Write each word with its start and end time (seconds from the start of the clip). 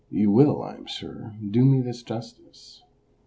You 0.09 0.31
will, 0.31 0.63
I 0.63 0.73
am 0.77 0.87
sure, 0.87 1.35
do 1.51 1.63
me 1.63 1.79
this 1.83 2.01
justice. 2.01 2.81